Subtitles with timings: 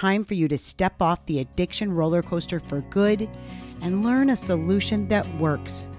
[0.00, 3.28] time for you to step off the addiction roller coaster for good
[3.82, 5.90] and learn a solution that works.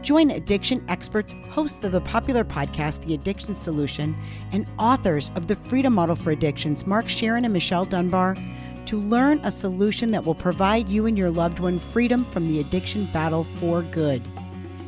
[0.00, 4.16] Join addiction experts, hosts of the popular podcast, The Addiction Solution,
[4.52, 8.36] and authors of the Freedom Model for Addictions, Mark Scheeren and Michelle Dunbar,
[8.86, 12.60] to learn a solution that will provide you and your loved one freedom from the
[12.60, 14.22] addiction battle for good.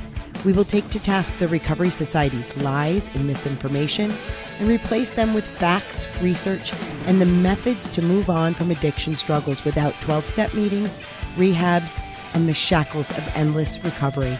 [0.43, 4.11] We will take to task the Recovery Society's lies and misinformation
[4.59, 6.73] and replace them with facts, research,
[7.05, 10.97] and the methods to move on from addiction struggles without 12 step meetings,
[11.35, 12.01] rehabs,
[12.33, 14.35] and the shackles of endless recovery.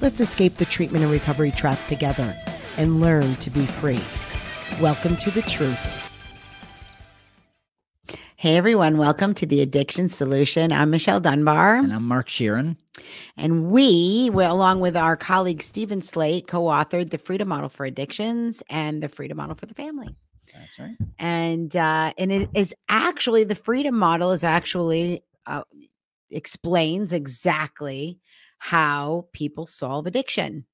[0.00, 2.34] Let's escape the treatment and recovery trap together
[2.78, 4.00] and learn to be free.
[4.80, 6.07] Welcome to the truth.
[8.40, 10.70] Hey everyone, welcome to the Addiction Solution.
[10.70, 11.74] I'm Michelle Dunbar.
[11.74, 12.76] And I'm Mark Scheeren.
[13.36, 17.84] And we, well, along with our colleague Steven Slate, co authored The Freedom Model for
[17.84, 20.14] Addictions and The Freedom Model for the Family.
[20.54, 20.94] That's right.
[21.18, 25.62] And uh, and it is actually the Freedom Model is actually uh,
[26.30, 28.20] explains exactly
[28.58, 30.64] how people solve addiction.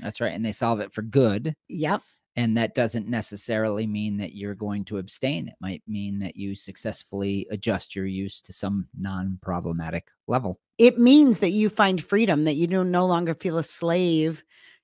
[0.00, 0.32] That's right.
[0.32, 1.56] And they solve it for good.
[1.66, 2.02] Yep.
[2.34, 5.48] And that doesn't necessarily mean that you're going to abstain.
[5.48, 10.58] It might mean that you successfully adjust your use to some non problematic level.
[10.78, 14.42] It means that you find freedom, that you don't no longer feel a slave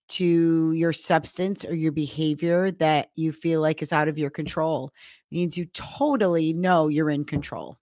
[0.08, 4.92] to your substance or your behavior that you feel like is out of your control.
[5.30, 7.78] It means you totally know you're in control.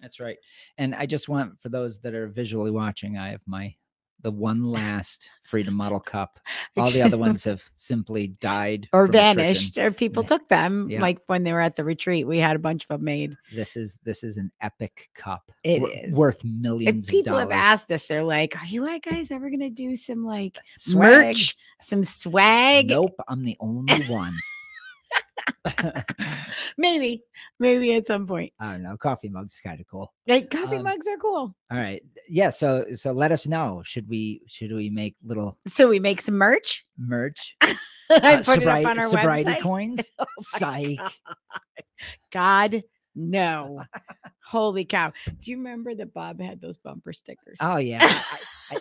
[0.00, 0.36] That's right.
[0.76, 3.74] And I just want for those that are visually watching, I have my
[4.20, 6.40] the one last Freedom Model Cup.
[6.76, 9.84] All the other ones have simply died or vanished, attrition.
[9.84, 10.28] or people yeah.
[10.28, 10.90] took them.
[10.90, 11.00] Yeah.
[11.00, 13.36] Like when they were at the retreat, we had a bunch of them made.
[13.52, 15.50] This is this is an epic cup.
[15.64, 17.08] It w- is worth millions.
[17.08, 20.58] If people have asked us, they're like, "Are you guys ever gonna do some like
[20.78, 21.26] swag.
[21.26, 24.34] merch, some swag?" Nope, I'm the only one.
[26.78, 27.22] maybe,
[27.58, 28.52] maybe at some point.
[28.58, 28.96] I don't know.
[28.96, 30.12] Coffee mugs kind of cool.
[30.26, 31.54] Like coffee um, mugs are cool.
[31.70, 32.02] All right.
[32.28, 32.50] Yeah.
[32.50, 33.82] So so let us know.
[33.84, 36.86] Should we should we make little So we make some merch?
[36.98, 37.56] Merch.
[38.10, 39.60] uh, sobriety, on our sobriety website?
[39.60, 40.12] coins.
[40.20, 40.98] Oh Psych.
[40.98, 41.12] God.
[42.30, 42.82] God
[43.18, 43.82] no.
[44.44, 45.12] Holy cow.
[45.26, 47.58] Do you remember that Bob had those bumper stickers?
[47.60, 47.98] Oh yeah.
[48.00, 48.36] I,
[48.70, 48.78] I,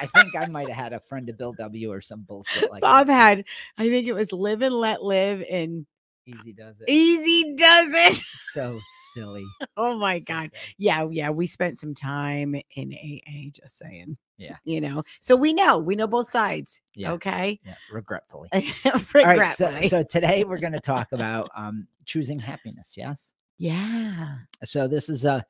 [0.00, 2.82] I think I might have had a friend of Bill W or some bullshit like
[2.82, 3.12] Bob that.
[3.12, 3.44] had,
[3.78, 5.86] I think it was live and let live and
[6.28, 6.88] Easy does it.
[6.88, 8.22] Easy does it.
[8.52, 8.78] so
[9.14, 9.46] silly.
[9.76, 10.50] Oh my So God.
[10.52, 10.74] silly.
[10.78, 11.30] Yeah, yeah.
[11.30, 14.16] We spent some time in AA, just saying.
[14.36, 14.56] Yeah.
[14.64, 16.80] You know, so we know, we know both sides.
[16.94, 17.12] Yeah.
[17.12, 17.58] Okay.
[17.64, 17.74] Yeah.
[17.92, 18.48] Regretfully.
[18.52, 19.24] Regretfully.
[19.24, 19.50] All right.
[19.56, 22.94] So, so today we're going to talk about um, choosing happiness.
[22.96, 23.32] Yes.
[23.58, 24.36] yeah.
[24.64, 25.44] So this is a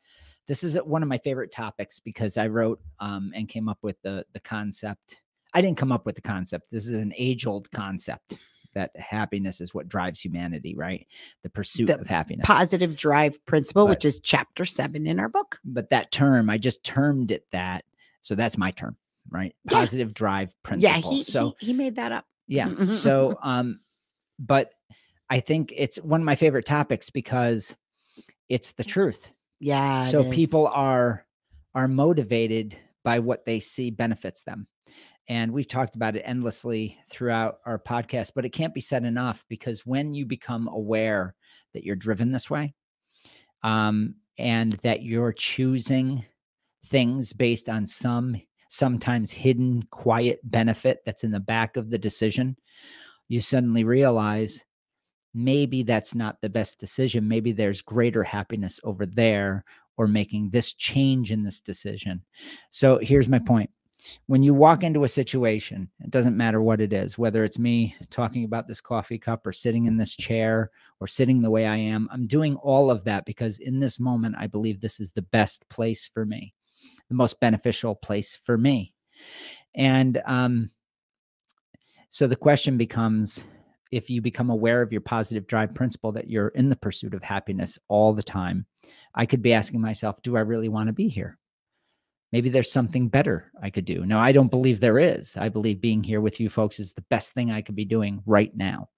[0.47, 4.01] this is one of my favorite topics because I wrote um, and came up with
[4.03, 5.21] the the concept.
[5.55, 6.71] I didn't come up with the concept.
[6.71, 8.39] This is an age old concept
[8.75, 11.07] that happiness is what drives humanity, right?
[11.43, 12.45] The pursuit The of happiness.
[12.47, 15.61] Positive drive principle, But- which is chapter seven in our book.
[15.65, 17.85] but that term, I just termed it that.
[18.23, 18.97] So that's my term,
[19.31, 19.55] right?
[19.71, 19.79] Yeah.
[19.79, 20.95] Positive drive principle.
[20.95, 22.27] Yeah, he, so he he made that up.
[22.47, 22.67] yeah.
[22.69, 23.49] Mm-hmm, mm-hmm, so mm-hmm.
[23.49, 23.81] um,
[24.39, 24.73] but
[25.31, 27.77] I think it's one of my favorite topics because
[28.49, 29.33] it's the truth.
[29.61, 30.03] Yeah.
[30.03, 31.27] so people are
[31.75, 34.67] are motivated by what they see benefits them
[35.29, 39.45] and we've talked about it endlessly throughout our podcast but it can't be said enough
[39.49, 41.35] because when you become aware
[41.75, 42.75] that you're driven this way
[43.63, 46.25] um and that you're choosing
[46.87, 52.57] things based on some sometimes hidden quiet benefit that's in the back of the decision,
[53.29, 54.65] you suddenly realize
[55.35, 57.29] maybe that's not the best decision.
[57.29, 59.65] Maybe there's greater happiness over there
[59.97, 62.23] or making this change in this decision.
[62.71, 63.71] So here's my point.
[64.27, 67.97] When you walk into a situation, it doesn't matter what it is, whether it's me
[68.11, 71.77] talking about this coffee cup or sitting in this chair or sitting the way I
[71.77, 75.23] am, I'm doing all of that because in this moment, I believe this is the
[75.23, 76.55] best place for me
[77.09, 78.93] the most beneficial place for me.
[79.75, 80.71] And um,
[82.11, 83.45] so the question becomes
[83.91, 87.23] if you become aware of your positive drive principle that you're in the pursuit of
[87.23, 88.67] happiness all the time,
[89.15, 91.39] I could be asking myself, do I really want to be here?
[92.33, 94.05] Maybe there's something better I could do.
[94.05, 95.37] Now, I don't believe there is.
[95.37, 98.23] I believe being here with you folks is the best thing I could be doing
[98.27, 98.91] right now.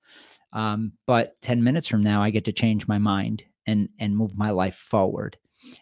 [0.53, 4.37] Um, but 10 minutes from now, I get to change my mind and and move
[4.37, 5.37] my life forward.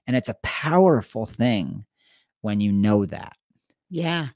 [0.06, 1.86] And it's a powerful thing
[2.42, 3.36] when you know that.
[3.88, 4.28] Yeah.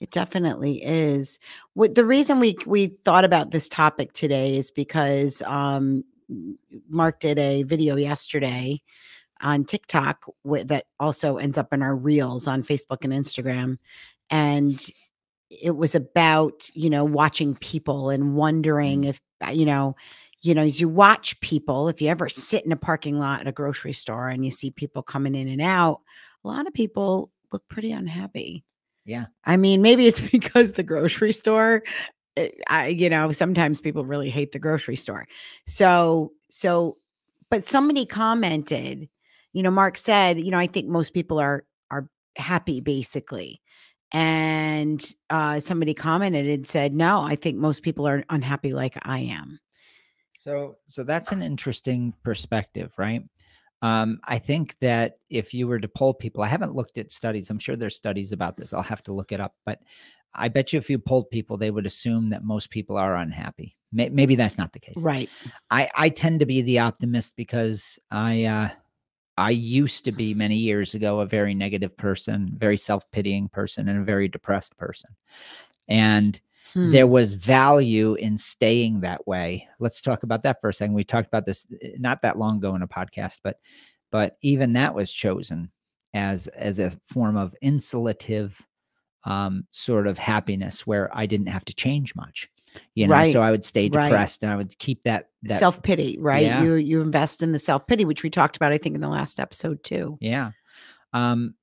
[0.00, 1.38] It definitely is.
[1.74, 6.04] What the reason we we thought about this topic today is because um,
[6.88, 8.82] Mark did a video yesterday
[9.42, 13.78] on TikTok that also ends up in our reels on Facebook and Instagram,
[14.28, 14.84] and
[15.50, 19.08] it was about you know watching people and wondering mm.
[19.08, 19.96] if uh, you know
[20.42, 23.48] you know as you watch people if you ever sit in a parking lot at
[23.48, 26.00] a grocery store and you see people coming in and out
[26.44, 28.64] a lot of people look pretty unhappy.
[29.04, 29.26] Yeah.
[29.44, 31.82] I mean, maybe it's because the grocery store,
[32.36, 35.26] eh, I, you know, sometimes people really hate the grocery store.
[35.66, 36.96] So, so,
[37.50, 39.08] but somebody commented,
[39.52, 43.60] you know, Mark said, you know, I think most people are, are happy basically.
[44.12, 49.20] And uh, somebody commented and said, no, I think most people are unhappy like I
[49.20, 49.60] am.
[50.34, 53.22] So, so that's an interesting perspective, right?
[53.82, 57.50] Um, I think that if you were to poll people, I haven't looked at studies.
[57.50, 58.72] I'm sure there's studies about this.
[58.72, 59.54] I'll have to look it up.
[59.64, 59.80] But
[60.34, 63.76] I bet you if you polled people, they would assume that most people are unhappy.
[63.92, 64.96] Maybe that's not the case.
[64.98, 65.28] Right.
[65.70, 68.68] I, I tend to be the optimist because I uh,
[69.40, 73.88] I used to be many years ago a very negative person, very self pitying person,
[73.88, 75.16] and a very depressed person.
[75.88, 76.40] And
[76.74, 76.90] Hmm.
[76.90, 79.66] There was value in staying that way.
[79.78, 80.94] Let's talk about that for a second.
[80.94, 83.58] We talked about this eh, not that long ago in a podcast, but
[84.10, 85.70] but even that was chosen
[86.14, 88.60] as as a form of insulative
[89.24, 92.48] um, sort of happiness where I didn't have to change much.
[92.94, 93.32] You know, right.
[93.32, 94.46] so I would stay depressed right.
[94.46, 96.44] and I would keep that, that self pity, right?
[96.44, 96.62] Yeah.
[96.62, 99.08] You you invest in the self pity, which we talked about, I think, in the
[99.08, 100.18] last episode too.
[100.20, 100.52] Yeah.
[101.12, 101.54] Um,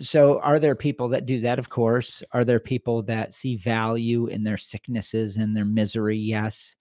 [0.00, 4.26] so are there people that do that of course are there people that see value
[4.26, 6.76] in their sicknesses and their misery yes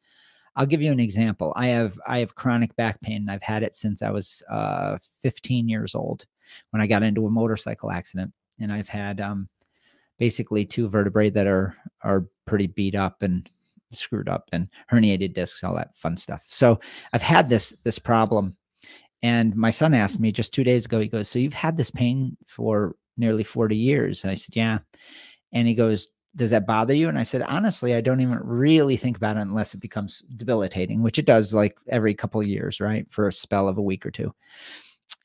[0.55, 3.63] i'll give you an example i have i have chronic back pain and i've had
[3.63, 6.25] it since i was uh, 15 years old
[6.71, 9.47] when i got into a motorcycle accident and i've had um,
[10.17, 13.49] basically two vertebrae that are are pretty beat up and
[13.91, 16.79] screwed up and herniated discs all that fun stuff so
[17.13, 18.55] i've had this this problem
[19.25, 21.89] and my son asked me just two days ago, he goes, So you've had this
[21.89, 24.23] pain for nearly 40 years?
[24.23, 24.79] And I said, Yeah.
[25.51, 27.09] And he goes, Does that bother you?
[27.09, 31.01] And I said, Honestly, I don't even really think about it unless it becomes debilitating,
[31.01, 33.07] which it does like every couple of years, right?
[33.09, 34.31] For a spell of a week or two.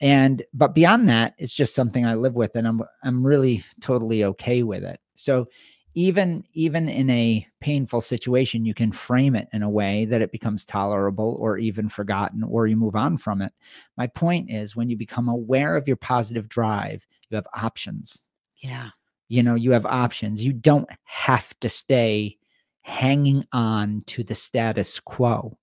[0.01, 4.25] And but beyond that, it's just something I live with and I'm I'm really totally
[4.25, 4.99] okay with it.
[5.15, 5.49] So
[5.95, 10.31] even even in a painful situation you can frame it in a way that it
[10.31, 13.53] becomes tolerable or even forgotten or you move on from it.
[13.97, 18.23] My point is when you become aware of your positive drive you have options.
[18.63, 18.91] Yeah.
[19.29, 20.45] You know you have options.
[20.45, 22.37] You don't have to stay
[22.83, 25.57] hanging on to the status quo.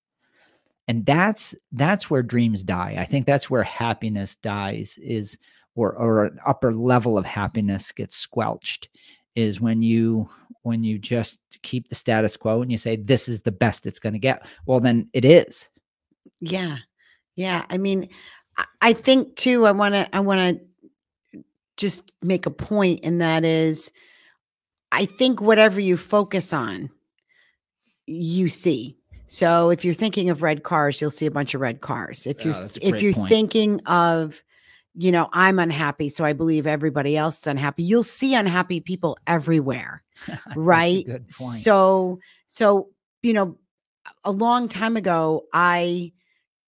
[0.88, 2.96] And that's that's where dreams die.
[2.98, 5.38] I think that's where happiness dies is
[5.76, 8.90] or or an upper level of happiness gets squelched
[9.38, 10.30] is when you
[10.64, 14.00] when you just keep the status quo and you say this is the best it's
[14.00, 14.46] going to get.
[14.66, 15.70] Well then it is.
[16.42, 16.78] Yeah.
[17.36, 18.10] Yeah i mean
[18.82, 20.60] i think too i want to i want
[21.34, 21.44] to
[21.78, 23.92] just make a point and that is
[24.92, 26.90] i think whatever you focus on
[28.08, 28.98] you see.
[29.28, 32.26] So if you're thinking of red cars you'll see a bunch of red cars.
[32.26, 33.30] If you're oh, if you're point.
[33.30, 34.42] thinking of
[34.98, 37.84] you know, I'm unhappy, so I believe everybody else is unhappy.
[37.84, 40.04] You'll see unhappy people everywhere,
[40.56, 41.06] right?
[41.62, 42.90] So, so,
[43.22, 43.58] you know,
[44.24, 46.14] a long time ago, I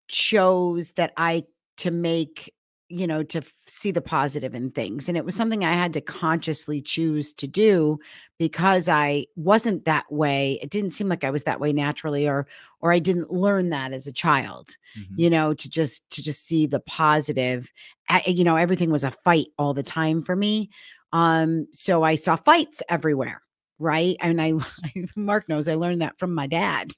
[0.08, 1.46] chose that I
[1.78, 2.54] to make
[2.90, 6.02] you know to see the positive in things and it was something i had to
[6.02, 8.00] consciously choose to do
[8.40, 12.48] because i wasn't that way it didn't seem like i was that way naturally or
[12.80, 15.06] or i didn't learn that as a child Mhm.
[15.16, 17.72] you know to just to just see the positive
[18.08, 20.70] I- you know everything was a fight all the time for me
[21.14, 23.42] um so i saw fights everywhere
[23.78, 24.54] right and i
[25.16, 26.92] mark knows i learned that from my dad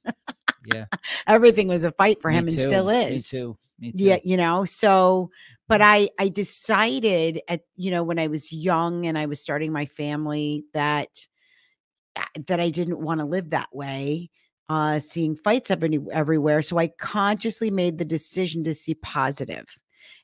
[0.64, 0.86] Yeah.
[1.28, 3.58] everything was a fight for me him and too, still Me is too.
[3.80, 4.04] Me too.
[4.04, 5.32] yeah you know so
[5.68, 9.72] but i i decided at you know when i was young and i was starting
[9.72, 11.28] my family that
[12.48, 14.30] that i didn't want to live that way
[14.70, 19.66] uh seeing fights every, everywhere so i consciously made the decision to see positive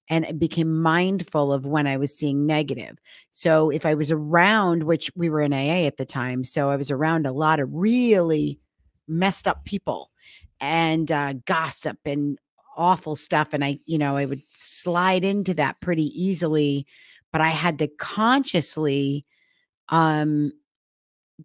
[0.09, 2.97] and became mindful of when i was seeing negative.
[3.31, 6.75] So if i was around which we were in aa at the time so i
[6.75, 8.59] was around a lot of really
[9.07, 10.11] messed up people
[10.59, 12.37] and uh, gossip and
[12.77, 16.85] awful stuff and i you know i would slide into that pretty easily
[17.31, 19.25] but i had to consciously
[19.89, 20.51] um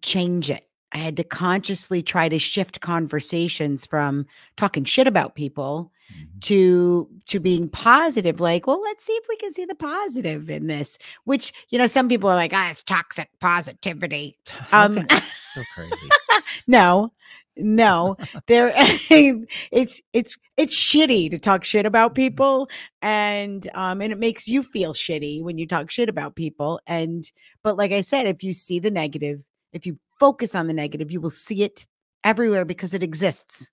[0.00, 5.90] change it i had to consciously try to shift conversations from talking shit about people
[6.12, 6.40] Mhm.
[6.42, 10.66] to to being positive like well let's see if we can see the positive in
[10.66, 14.36] this which you know some people are like ah it's toxic positivity
[14.72, 15.06] Um,
[15.54, 16.08] so crazy.
[16.66, 17.12] no
[17.56, 22.68] no there it's it's it's shitty to talk shit about people
[23.00, 27.30] and um and it makes you feel shitty when you talk shit about people and
[27.62, 31.10] but like i said if you see the negative if you focus on the negative
[31.10, 31.86] you will see it
[32.24, 33.68] everywhere because it exists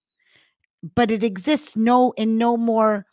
[0.95, 3.05] but it exists no in no more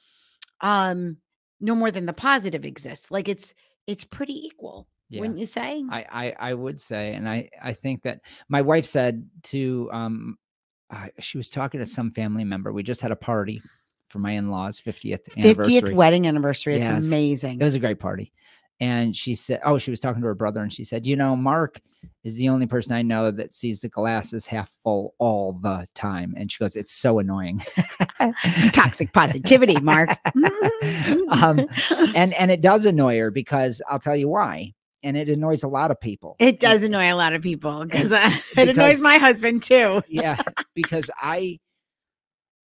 [0.60, 1.16] um
[1.60, 3.52] no more than the positive exists like it's
[3.86, 5.20] it's pretty equal Yeah.
[5.20, 8.84] wouldn't you say I, I I would say, and I I think that my wife
[8.84, 10.36] said to um,
[10.90, 12.72] uh, she was talking to some family member.
[12.72, 13.62] We just had a party
[14.08, 17.06] for my in laws' fiftieth 50th wedding anniversary it's Yes.
[17.06, 18.32] amazing It was a great party,
[18.80, 21.34] and she said, "Oh, she was talking to her brother, and she said, you know,
[21.36, 21.80] Mark
[22.24, 26.34] is the only person I know that sees the glasses half full all the time."
[26.36, 27.62] And she goes, "It's so annoying."
[28.20, 30.10] it's toxic positivity, Mark.
[31.30, 31.66] um,
[32.14, 34.72] and and it does annoy her because I'll tell you why.
[35.02, 36.34] And it annoys a lot of people.
[36.40, 38.10] it does And- annoy a lot of people because
[38.56, 40.02] it annoys my husband too.
[40.08, 40.40] yeah
[40.74, 41.58] because i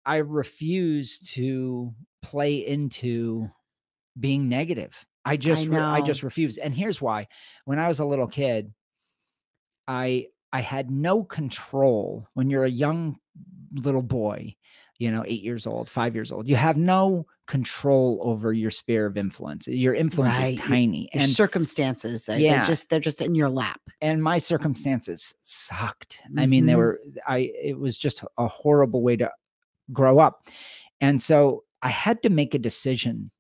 [0.06, 3.48] i refuse to play into
[4.20, 7.28] being negative i just re- I, just refuse and here's why
[7.66, 8.74] when i was a little kid
[9.88, 13.18] i i had no control when you're a young
[13.76, 14.56] little boy
[15.00, 19.06] you know 8 years old 5 years old you have no control over your sphere
[19.06, 20.54] of influence your influence Right.
[20.54, 22.58] is tiny Your and circumstances, uh, Yeah.
[22.58, 23.82] they're just they're just in your lap.
[24.02, 26.22] and my circumstances sucked.
[26.38, 26.78] I mean, they Mhm.
[26.78, 29.30] were I it was just a horrible way to
[29.92, 30.48] grow up.
[31.02, 33.32] And so I had to make a decision.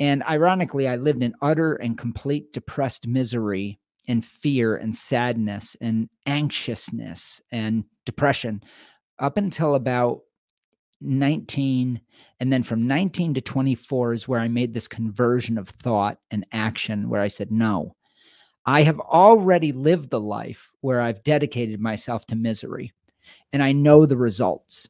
[0.00, 3.78] And ironically, I lived in utter and complete depressed misery
[4.08, 8.62] and fear and sadness and anxiousness and depression
[9.18, 10.22] up until about
[11.02, 12.00] 19
[12.40, 16.44] and then from 19 to 24 is where I made this conversion of thought and
[16.52, 17.96] action where I said no
[18.66, 22.92] I have already lived the life where I've dedicated myself to misery
[23.52, 24.88] and I know the results.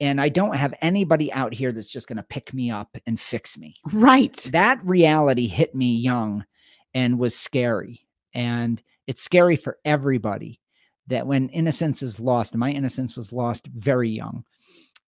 [0.00, 3.18] And I don't have anybody out here that's just going to pick me up and
[3.18, 3.76] fix me.
[3.92, 4.36] Right.
[4.50, 6.44] That reality hit me young
[6.92, 8.06] and was scary.
[8.34, 10.60] And it's scary for everybody
[11.06, 14.44] that when innocence is lost, my innocence was lost very young.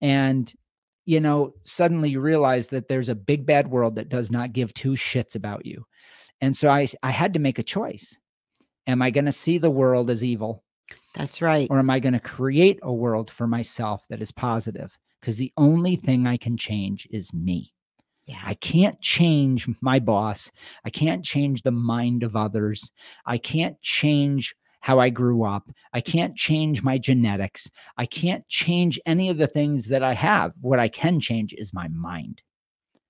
[0.00, 0.52] And,
[1.04, 4.74] you know, suddenly you realize that there's a big bad world that does not give
[4.74, 5.84] two shits about you.
[6.40, 8.18] And so I, I had to make a choice.
[8.86, 10.62] Am I going to see the world as evil
[11.16, 11.66] That's right.
[11.70, 14.99] or am I going to create a world for myself that is positive?
[15.20, 17.73] Because the only thing I can change is me.
[18.26, 18.42] Yeah.
[18.44, 20.50] I can't change my boss.
[20.85, 22.92] I can't change the mind of others.
[23.25, 25.68] I can't change how I grew up.
[25.92, 27.70] I can't change my genetics.
[27.96, 30.54] I can't change any of the things that I have.
[30.61, 32.42] What I can change is my mind.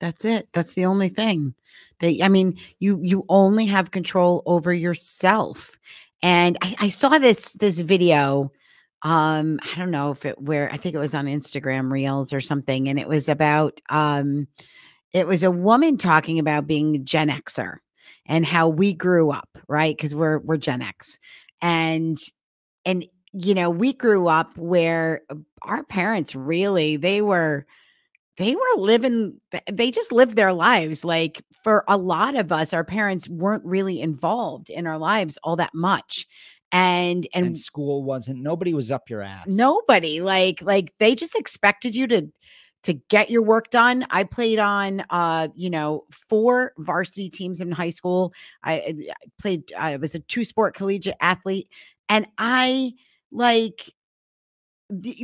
[0.01, 0.49] That's it.
[0.53, 1.55] That's the only thing.
[2.03, 5.79] I mean, you you only have control over yourself.
[6.23, 8.53] And I, I saw this this video.
[9.03, 12.41] Um, I don't know if it where I think it was on Instagram Reels or
[12.41, 14.49] something, and it was about um
[15.13, 17.77] it was a woman talking about being Gen Xer
[18.27, 19.97] and how we grew up, right?
[19.97, 21.19] Because we're we're Gen X.
[21.63, 22.19] And
[22.85, 27.67] and you know, we grew up where uh, our parents really they were
[28.37, 29.41] they were living
[29.71, 34.01] they just lived their lives like for a lot of us our parents weren't really
[34.01, 36.27] involved in our lives all that much
[36.73, 39.45] and and, And, school wasn't, nobody was up your ass.
[39.47, 42.29] nobody like like they just expected you to
[42.83, 44.07] to get your work done.
[44.11, 48.33] I played on, uh, you know, four varsity teams in high school.
[48.63, 49.73] I, I played.
[49.77, 51.69] I was a two sport collegiate athlete,
[52.09, 52.93] and I
[53.33, 53.93] like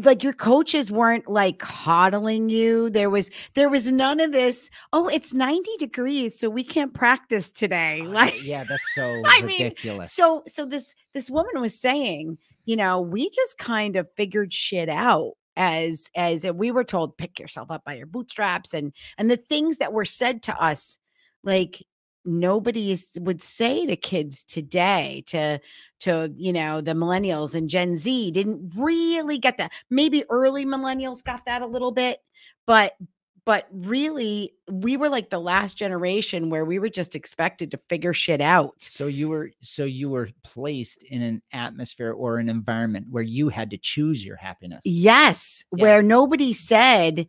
[0.03, 2.91] like your coaches weren't like coddling you.
[2.91, 7.53] There was there was none of this oh it's 90 degrees so we can't practice
[7.53, 8.03] today.
[8.03, 9.99] Like yeah that's so I ridiculous.
[9.99, 14.53] mean, so so this this woman was saying you know we just kind of figured
[14.53, 19.31] shit out as as we were told pick yourself up by your bootstraps and and
[19.31, 20.99] the things that were said to us
[21.45, 21.85] like
[22.25, 25.61] nobody would say to kids today to
[26.03, 31.25] to you know the millennials and gen z didn't really get that maybe early millennials
[31.25, 32.19] got that a little bit
[32.67, 32.97] but
[33.45, 38.13] but really we were like the last generation where we were just expected to figure
[38.13, 43.07] shit out so you were so you were placed in an atmosphere or an environment
[43.11, 45.83] where you had to choose your happiness yes yeah.
[45.83, 47.29] where nobody said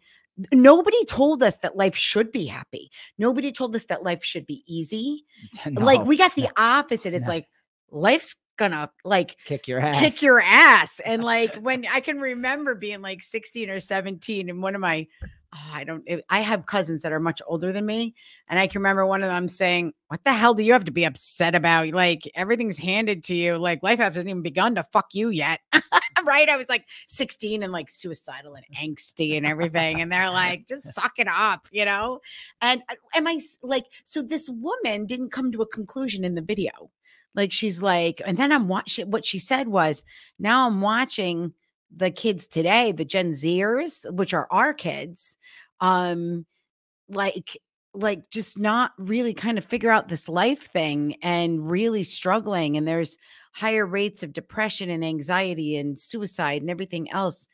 [0.52, 2.92] nobody told us that life should be happy.
[3.18, 5.26] Nobody told us that life should be easy.
[5.70, 7.14] No, like we got the opposite.
[7.14, 7.34] It's no.
[7.34, 7.48] like
[7.92, 10.00] life's gonna like kick your ass.
[10.00, 11.00] Kick your ass.
[11.06, 15.08] And like when I can remember being like 16 or 17 and one of my
[15.54, 18.16] oh, I don't I have cousins that are much older than me
[18.48, 20.92] and I can remember one of them saying, "What the hell do you have to
[20.92, 21.90] be upset about?
[21.90, 23.58] Like everything's handed to you.
[23.58, 25.60] Like life hasn't even begun to fuck you yet."
[26.26, 26.50] right?
[26.50, 30.02] I was like 16 and like suicidal and angsty and everything.
[30.02, 32.20] And they're like, just suck it up, you know?
[32.62, 36.42] And uh, am I like, so this woman didn't come to a conclusion in the
[36.42, 36.90] video.
[37.36, 40.04] Like she's like, and then I'm watching what she said was,
[40.40, 41.54] now I'm watching
[41.96, 45.38] the kids today, the Gen Zers, which are our kids,
[45.80, 46.46] um,
[47.10, 47.58] like
[47.94, 52.88] like just not really kind of figure out this life thing and really struggling and
[52.88, 53.18] there's
[53.52, 57.48] higher rates of depression and anxiety and suicide and everything else.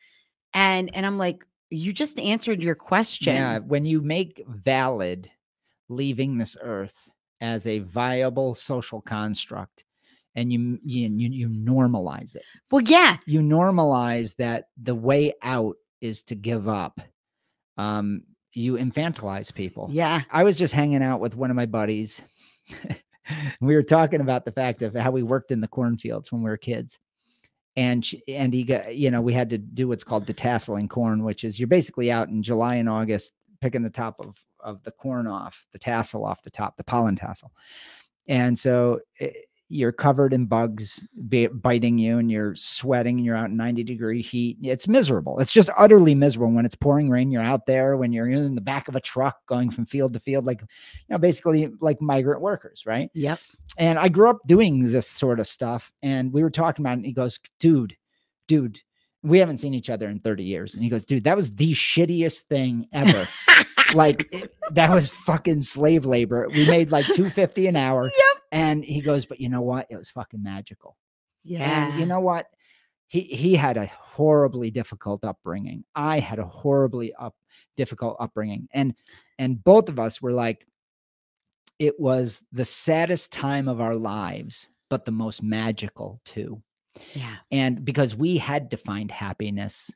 [0.54, 3.34] And and i'm like you just answered your question.
[3.34, 5.30] yeah when you make valid
[5.88, 7.09] leaving this earth
[7.40, 9.84] as a viable social construct
[10.34, 16.22] and you you you normalize it well yeah you normalize that the way out is
[16.22, 17.00] to give up
[17.78, 19.88] um you infantilize people.
[19.90, 20.22] Yeah.
[20.30, 22.22] I was just hanging out with one of my buddies.
[23.60, 26.50] we were talking about the fact of how we worked in the cornfields when we
[26.50, 26.98] were kids.
[27.76, 31.22] And she, and he got, you know, we had to do what's called detasseling corn,
[31.22, 34.92] which is you're basically out in July and August picking the top of of the
[34.92, 37.52] corn off, the tassel off the top, the pollen tassel.
[38.28, 39.40] And so it, eh,
[39.72, 44.20] you're covered in bugs biting you and you're sweating and you're out in 90 degree
[44.20, 44.58] heat.
[44.62, 45.38] It's miserable.
[45.38, 47.30] It's just utterly miserable when it's pouring rain.
[47.30, 50.20] You're out there when you're in the back of a truck going from field to
[50.20, 50.66] field, like, you
[51.08, 53.10] know, basically like migrant workers, right?
[53.14, 53.38] Yep.
[53.78, 55.92] And I grew up doing this sort of stuff.
[56.02, 56.98] And we were talking about it.
[56.98, 57.96] And he goes, dude,
[58.48, 58.80] dude,
[59.22, 60.74] we haven't seen each other in 30 years.
[60.74, 63.26] And he goes, dude, that was the shittiest thing ever.
[63.94, 66.48] like it, that was fucking slave labor.
[66.48, 68.04] We made like 250 an hour.
[68.04, 68.42] Yep.
[68.52, 69.86] And he goes, but you know what?
[69.90, 70.96] It was fucking magical.
[71.44, 71.88] Yeah.
[71.88, 72.46] And you know what?
[73.08, 75.84] He he had a horribly difficult upbringing.
[75.96, 77.34] I had a horribly up
[77.76, 78.68] difficult upbringing.
[78.72, 78.94] And
[79.38, 80.66] and both of us were like,
[81.78, 86.62] it was the saddest time of our lives, but the most magical too.
[87.14, 87.36] Yeah.
[87.50, 89.90] And because we had to find happiness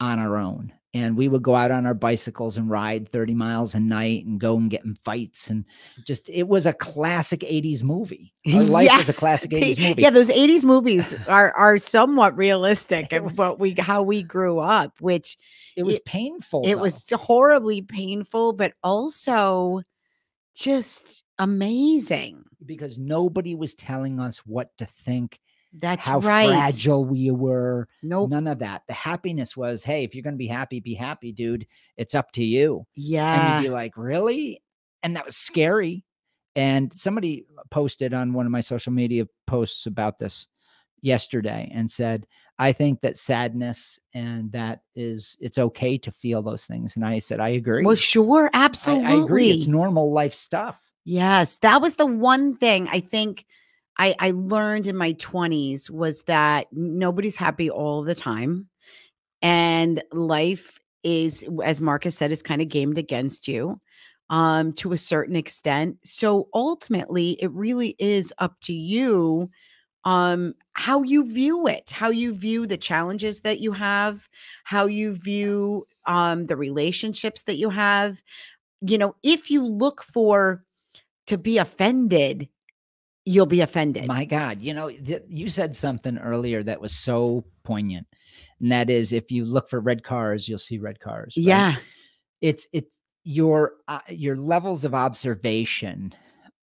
[0.00, 3.74] on our own and we would go out on our bicycles and ride 30 miles
[3.74, 5.64] a night and go and get in fights and
[6.06, 8.98] just it was a classic 80s movie our life yeah.
[8.98, 13.58] was a classic 80s movie yeah those 80s movies are are somewhat realistic of what
[13.58, 15.36] we how we grew up which
[15.76, 16.82] it was it, painful it though.
[16.82, 19.82] was horribly painful but also
[20.54, 25.40] just amazing because nobody was telling us what to think
[25.72, 26.48] that's how right.
[26.48, 27.88] fragile we were.
[28.02, 28.30] No, nope.
[28.30, 28.82] none of that.
[28.88, 31.66] The happiness was, hey, if you're going to be happy, be happy, dude.
[31.96, 32.86] It's up to you.
[32.94, 33.56] Yeah.
[33.56, 34.62] And you'd be like, really?
[35.02, 36.04] And that was scary.
[36.56, 40.48] And somebody posted on one of my social media posts about this
[41.00, 42.26] yesterday and said,
[42.58, 46.96] I think that sadness and that is it's okay to feel those things.
[46.96, 47.84] And I said, I agree.
[47.84, 49.06] Well, sure, absolutely.
[49.06, 49.50] I, I agree.
[49.50, 50.78] It's normal life stuff.
[51.04, 53.46] Yes, that was the one thing I think
[53.98, 58.68] I, I learned in my 20s was that nobody's happy all the time.
[59.42, 63.80] And life is, as Marcus said, is kind of gamed against you
[64.30, 65.98] um, to a certain extent.
[66.04, 69.50] So ultimately, it really is up to you
[70.04, 74.28] um how you view it how you view the challenges that you have
[74.64, 78.22] how you view um the relationships that you have
[78.80, 80.64] you know if you look for
[81.26, 82.48] to be offended
[83.30, 84.06] you'll be offended.
[84.06, 88.06] My God, you know, th- you said something earlier that was so poignant,
[88.60, 91.34] and that is if you look for red cars, you'll see red cars.
[91.36, 91.46] Right?
[91.46, 91.76] Yeah.
[92.40, 96.14] it's it's your uh, your levels of observation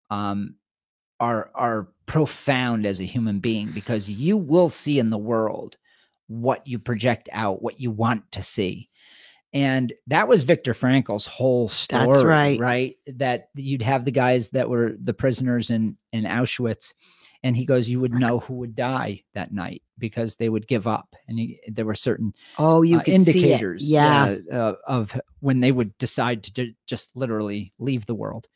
[0.10, 0.56] um
[1.20, 5.78] are are profound as a human being because you will see in the world
[6.28, 8.90] what you project out what you want to see
[9.54, 12.06] and that was Viktor Frankl's whole story.
[12.06, 12.60] That's right.
[12.60, 12.98] Right.
[13.08, 16.94] That you'd have the guys that were the prisoners in, in Auschwitz.
[17.44, 20.88] And he goes, you would know who would die that night because they would give
[20.88, 21.16] up.
[21.28, 24.38] And he, there were certain oh, you uh, indicators Yeah.
[24.52, 28.48] uh, of when they would decide to ju- just literally leave the world.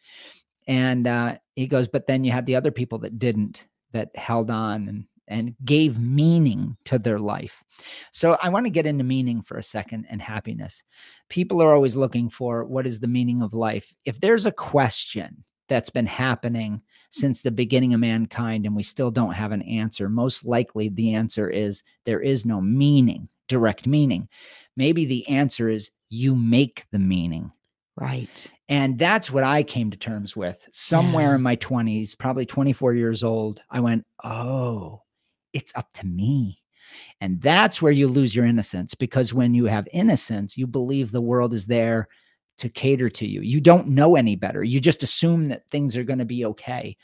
[0.68, 4.50] And uh, he goes, but then you have the other people that didn't, that held
[4.52, 7.64] on and and gave meaning to their life.
[8.12, 10.84] So I want to get into meaning for a second and happiness.
[11.30, 13.96] People are always looking for what is the meaning of life.
[14.06, 19.10] If there's a question that's been happening since the beginning of mankind and we still
[19.10, 24.28] don't have an answer, most likely the answer is there is no meaning, direct meaning.
[24.76, 27.52] Maybe the answer is you make the meaning.
[27.98, 28.48] Right.
[28.68, 31.36] And that's what I came to terms with somewhere Yeah.
[31.36, 33.62] in my 20s, probably 24 years old.
[33.70, 35.02] I went, oh,
[35.54, 36.60] it's up to me.
[37.22, 41.22] And that's where you lose your innocence because when you have innocence, you believe the
[41.22, 42.08] world is there
[42.58, 43.42] to cater to you.
[43.42, 44.64] You don't know any better.
[44.64, 46.98] You just assume that things are going to be okay.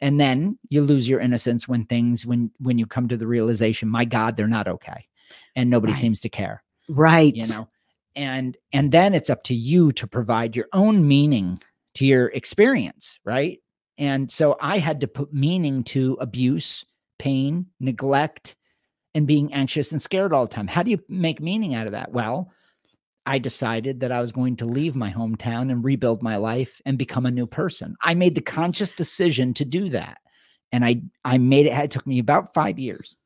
[0.00, 3.88] And then you lose your innocence when things when when you come to the realization,
[3.88, 5.06] my god, they're not okay.
[5.56, 6.00] And nobody Right.
[6.00, 7.34] seems to care Right.
[7.34, 7.68] you know
[8.16, 11.60] and and then it's up to you to provide your own meaning
[11.94, 13.60] to your experience right
[13.98, 16.84] and so i had to put meaning to abuse
[17.18, 18.54] pain neglect
[19.14, 21.92] and being anxious and scared all the time how do you make meaning out of
[21.92, 22.50] that well
[23.26, 26.96] i decided that i was going to leave my hometown and rebuild my life and
[26.98, 30.18] become a new person i made the conscious decision to do that
[30.72, 33.16] and i i made it it took me about 5 years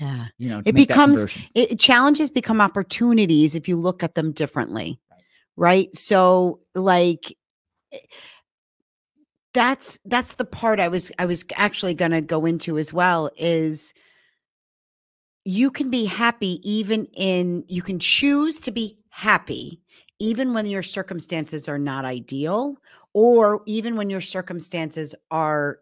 [0.00, 0.26] Yeah.
[0.38, 5.00] you know It becomes- It, challenges become opportunities if you look at them differently.
[5.10, 5.22] Right.
[5.56, 5.96] Right.
[5.96, 7.34] So like
[9.56, 13.30] that's that's the part I was I was actually going to go into as well
[13.38, 13.94] is
[15.46, 19.80] you can be happy even in you can choose to be happy
[20.18, 22.76] even when your circumstances are not ideal
[23.14, 25.78] or even when your circumstances are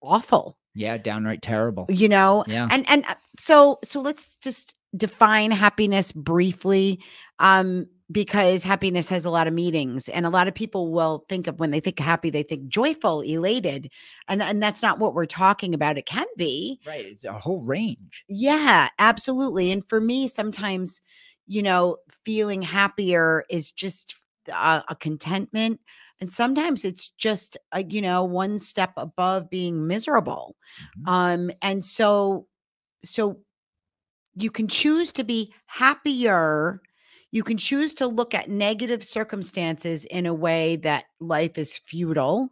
[0.00, 0.56] awful.
[0.76, 1.86] Yeah downright terrible.
[1.88, 2.44] You know?
[2.46, 2.68] Yeah.
[2.70, 7.00] And and uh, so so let's just define happiness briefly.
[7.40, 11.46] Um because happiness has a lot of meanings and a lot of people will think
[11.46, 13.90] of when they think happy they think joyful elated
[14.28, 17.04] and and that's not what we're talking about it can be Right.
[17.06, 18.24] It's a whole range.
[18.28, 21.00] yeah absolutely and for me sometimes
[21.46, 24.14] you know feeling happier is just
[24.48, 25.80] a, a contentment
[26.20, 30.56] and sometimes it's just a, you know one step above being miserable
[31.00, 31.08] Mhm.
[31.10, 32.46] um and so
[33.04, 33.40] so
[34.34, 36.80] you can choose to be happier
[37.32, 42.50] you can choose to look at negative circumstances in a way that life is futile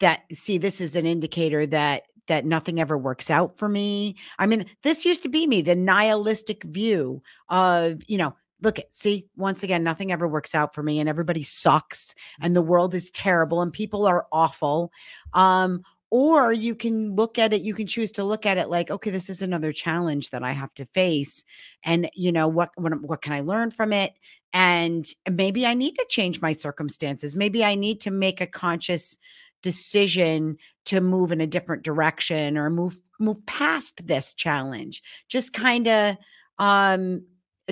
[0.00, 4.16] that see this is an indicator that that nothing ever works out for me.
[4.38, 8.94] I mean this used to be me the nihilistic view of you know look at
[8.94, 12.94] see once again nothing ever works out for me and everybody sucks and the world
[12.94, 14.92] is terrible and people are awful.
[15.32, 18.90] Um or you can look at it you can choose to look at it like
[18.90, 21.44] okay this is another challenge that i have to face
[21.84, 24.14] and you know what what, what can i learn from it?
[24.52, 27.36] And maybe i need to change my circumstances.
[27.36, 29.16] Maybe i need to make a conscious
[29.62, 35.02] decision to move in a different direction or move move past this challenge.
[35.28, 36.16] Just kind of
[36.58, 37.22] um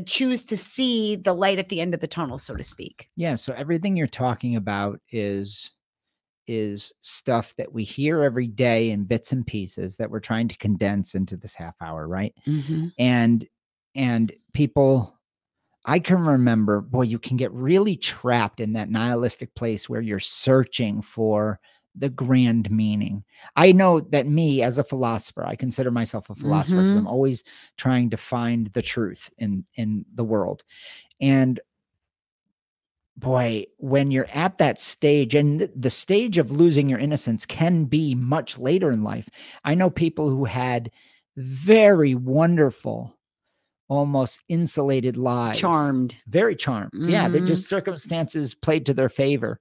[0.06, 3.08] choose to see the light at the end of the tunnel so to speak.
[3.16, 3.34] Yeah.
[3.34, 5.72] So everything you're talking about is
[6.48, 10.56] is stuff that we hear every day in bits and pieces that we're trying to
[10.56, 12.34] condense into this half hour, right?
[12.46, 12.88] Mm-hmm.
[12.98, 13.46] And
[13.94, 15.18] and people
[15.84, 20.20] I can remember, boy, you can get really trapped in that nihilistic place where you're
[20.20, 21.60] searching for
[21.94, 23.24] the grand meaning.
[23.56, 27.00] I know that me as a philosopher, I consider myself a philosopher because mm-hmm.
[27.00, 27.42] I'm always
[27.76, 30.62] trying to find the truth in in the world.
[31.20, 31.58] And
[33.18, 38.14] boy, when you're at that stage and the stage of losing your innocence can be
[38.14, 39.28] much later in life.
[39.64, 40.90] I know people who had
[41.36, 43.14] very wonderful
[43.88, 46.90] almost insulated lives charmed very charmed.
[46.92, 47.46] Yeah, they Mhm.
[47.46, 49.60] just circumstances played to their favor.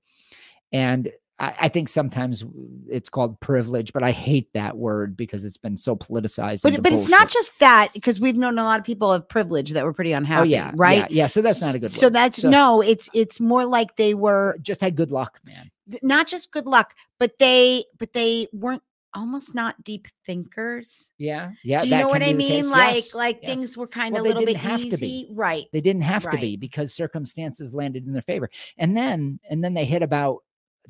[0.71, 2.43] And I, I think sometimes
[2.89, 6.63] it's called privilege, but I hate that word because it's been so politicized.
[6.63, 9.71] but but it's not just that because we've known a lot of people of privilege
[9.71, 11.27] that were pretty oh, unhappy Oh yeah, right Yeah, yeah.
[11.27, 11.91] So that's not a good.
[11.91, 12.13] so word.
[12.13, 15.69] that's So no it's it's more like they were just had good luck, man.
[16.01, 21.11] not just good luck but they but they weren't almost not deep thinkers.
[21.17, 21.51] Yeah.
[21.63, 21.81] Yeah.
[21.81, 22.69] Do you know what I mean?
[22.69, 23.51] Like Yes, like yes.
[23.55, 25.07] things were kind of they a little bit have to be.
[25.07, 25.27] easy.
[25.31, 25.65] Right.
[25.73, 28.49] They didn't have to be because circumstances landed in their favor.
[28.77, 30.43] And then and then they hit about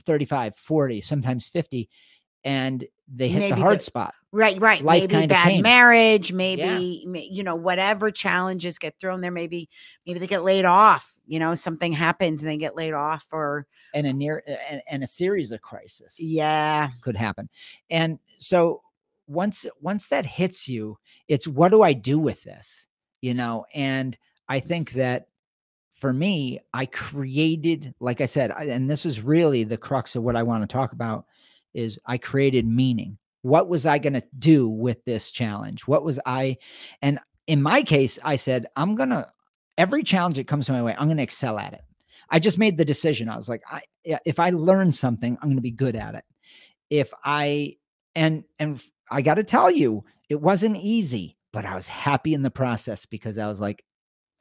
[0.06, 1.90] 35, 40, sometimes 50
[2.44, 4.14] and they hit Maybe the the- hard spot.
[4.32, 4.84] Right, right.
[4.84, 5.62] Life maybe bad came.
[5.64, 9.32] marriage, maybe ma- you know whatever challenges get thrown there.
[9.32, 9.70] Maybe
[10.06, 11.14] maybe they get laid off.
[11.26, 15.04] You know, something happens and they get laid off, or And a near and, and
[15.04, 16.16] a series of crises.
[16.20, 17.50] yeah, could happen.
[17.90, 18.82] And so
[19.28, 20.98] once once that hits you,
[21.30, 22.88] it's what do I do with this?
[23.22, 24.16] You know, and
[24.50, 25.28] I think that
[25.98, 30.24] for me, I created, like I said, I- and this is really the crux of
[30.24, 31.26] what I want to talk about
[31.74, 33.18] is I created meaning.
[33.42, 35.88] What was I going to do with this challenge?
[35.88, 36.58] What was I
[37.02, 39.28] and in my case, I said, I'm going to
[39.78, 41.82] every challenge that comes my way, I'm going to excel at it.
[42.30, 43.30] I just made the decision.
[43.30, 43.82] I was like, I
[44.26, 46.26] if I learn something, I'm going to be good at it.
[46.90, 47.78] If I
[48.16, 52.42] and and I got to tell you, it wasn't easy, but I was happy in
[52.42, 53.86] the process because I was like,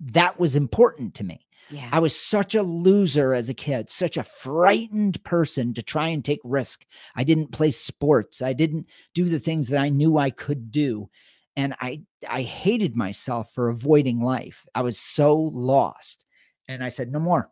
[0.00, 1.45] that was important to me.
[1.70, 1.88] Yeah.
[1.92, 6.24] I was such a loser as a kid, such a frightened person to try and
[6.24, 6.86] take risk.
[7.14, 8.40] I didn't play sports.
[8.42, 11.10] I didn't do the things that I knew I could do.
[11.56, 14.66] And I I hated myself for avoiding life.
[14.74, 16.24] I was so lost.
[16.68, 17.50] And I said, no more.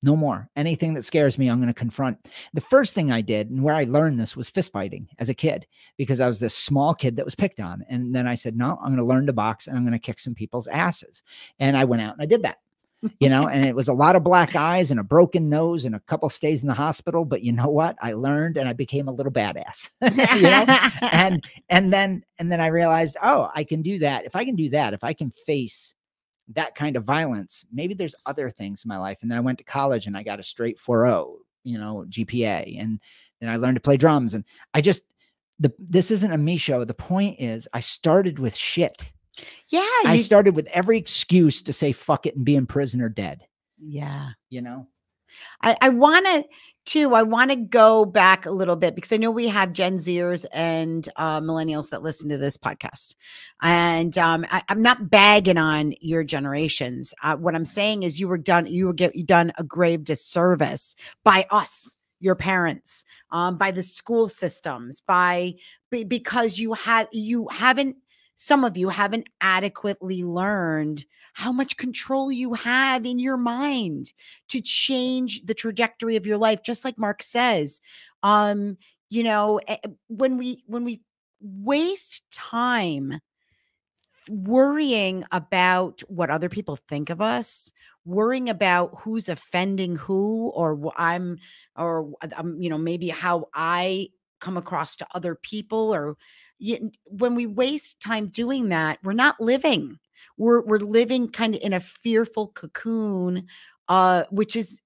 [0.00, 0.48] No more.
[0.54, 2.28] Anything that scares me, I'm going to confront.
[2.54, 5.34] The first thing I did, and where I learned this, was fist fighting as a
[5.34, 7.84] kid because I was this small kid that was picked on.
[7.88, 9.98] And then I said, no, I'm going to learn to box and I'm going to
[9.98, 11.24] kick some people's asses.
[11.58, 12.58] And I went out and I did that
[13.20, 15.94] you know, and it was a lot of black eyes and a broken nose and
[15.94, 17.24] a couple stays in the hospital.
[17.24, 17.96] But you know what?
[18.00, 19.90] I learned and I became a little badass.
[20.02, 20.64] you know,
[21.12, 24.24] and and then and then I realized, oh, I can do that.
[24.24, 25.94] If I can do that, if I can face
[26.54, 29.18] that kind of violence, maybe there's other things in my life.
[29.22, 32.80] And then I went to college and I got a straight 4.0, you know, GPA,
[32.80, 33.00] and
[33.40, 34.34] then I learned to play drums.
[34.34, 35.04] And I just
[35.60, 36.84] the this isn't a me show.
[36.84, 39.12] The point is, I started with shit.
[39.68, 43.00] Yeah, I you- started with every excuse to say fuck it and be in prison
[43.00, 43.42] or dead.
[43.78, 44.30] yeah.
[44.50, 44.86] You know,
[45.62, 46.44] I, I want to
[46.86, 47.14] too.
[47.14, 50.46] I want to go back a little bit because I know we have Gen Zers
[50.54, 53.14] and uh, millennials that listen to this podcast,
[53.60, 57.12] and um, I, I'm not bagging on your generations.
[57.22, 58.66] Uh, what I'm saying is, you were done.
[58.66, 63.82] You were get you done a grave disservice by us, your parents, um, by the
[63.82, 65.52] school systems, by
[65.90, 67.96] be- because you have you haven't.
[68.40, 74.12] Some of you haven't adequately learned how much control you have in your mind
[74.48, 77.80] to change the trajectory of your life just like mark says
[78.22, 78.76] um
[79.10, 81.00] you know eh, eh, when we when we
[81.40, 83.20] waste time
[84.28, 87.72] worrying about what other people think of us
[88.04, 91.38] worrying about who's offending who or i'm
[91.76, 94.08] or um, you know maybe how i
[94.40, 96.16] come across to other people or
[97.04, 99.98] when we waste time doing that we're not living
[100.36, 103.46] we're we're living kind of in a fearful cocoon
[103.88, 104.80] uh which is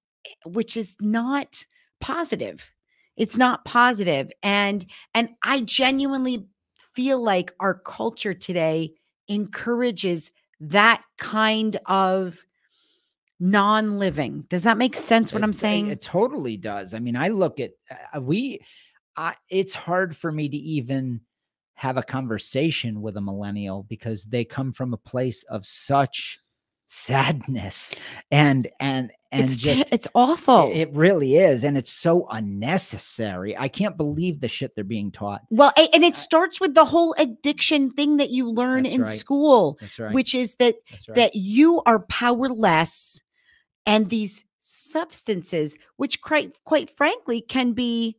[0.45, 1.65] which is not
[1.99, 2.71] positive
[3.17, 6.45] it's not positive and and i genuinely
[6.93, 8.93] feel like our culture today
[9.27, 12.43] encourages that kind of
[13.39, 16.93] non-living does that make sense what It- i'm saying It, totally does.
[16.93, 17.71] I mean, I look at
[18.13, 18.59] uh, we.
[19.15, 21.21] I, it's hard for me to even
[21.75, 26.39] have a conversation with a millennial because they come from a place of such
[26.87, 27.95] sadness
[28.29, 30.69] and and and it's just it's awful.
[30.69, 33.57] it, it really is and it's so unnecessary.
[33.57, 35.41] I can't believe the shit they're being taught.
[35.49, 39.07] Well and it starts with the whole addiction thing that you learn That's in right.
[39.09, 40.13] school that's right.
[40.13, 40.75] which is that
[41.07, 41.15] right.
[41.15, 43.21] that you are powerless
[43.87, 48.17] and these substances which quite quite frankly can be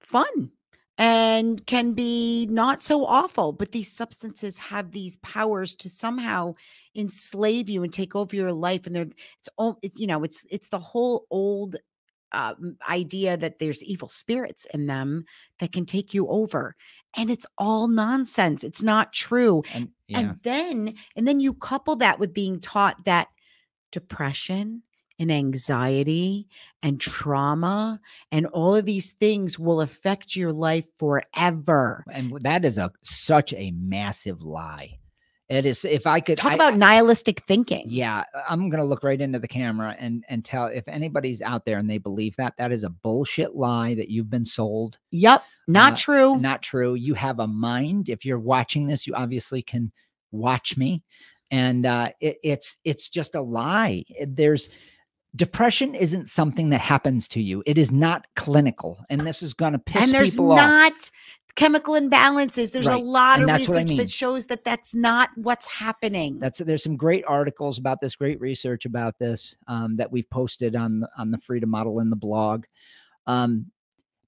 [0.00, 0.50] fun
[0.98, 6.54] and can be not so awful but these substances have these powers to somehow
[6.94, 10.44] enslave you and take over your life and they're it's all it's, you know it's
[10.50, 11.76] it's the whole old
[12.32, 15.24] um, idea that there's evil spirits in them
[15.60, 16.74] that can take you over
[17.16, 19.62] and it's all nonsense it's not true.
[19.72, 20.18] And yeah.
[20.18, 23.28] and then and then you couple that with being taught that
[23.92, 24.82] depression
[25.18, 26.46] and anxiety
[26.82, 28.00] and trauma
[28.30, 32.04] and all of these things will affect your life forever.
[32.12, 34.98] and that is a such a massive lie
[35.48, 37.84] it is if i could Talk I- about nihilistic thinking.
[37.86, 41.78] Yeah, I'm gonna look right into the camera and and tell if anybody's out there
[41.78, 44.98] and they believe that that is a bullshit lie that you've been sold.
[45.12, 46.36] Yep, not Uh, true.
[46.40, 46.94] Not true.
[46.94, 48.08] You have a mind.
[48.08, 49.92] If you're watching this, you obviously can
[50.32, 51.04] watch me,
[51.52, 54.02] and uh, it, it's it's just a lie.
[54.26, 54.68] There's
[55.36, 57.62] depression isn't something that happens to you.
[57.66, 60.08] It is not clinical, and this is going to piss people off.
[60.08, 60.56] and there's people off.
[60.58, 61.10] not
[61.56, 62.70] chemical imbalances.
[62.70, 63.96] There's a lot And of what I research mean.
[63.98, 66.38] that shows that that's not what's happening.
[66.38, 70.76] That's there's some great articles about this, great research about this um, that we've posted
[70.76, 72.64] on on the Freedom Model in the blog.
[73.26, 73.70] Um,